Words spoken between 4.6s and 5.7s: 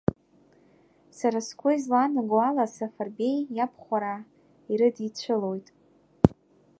ирыдицәылоит.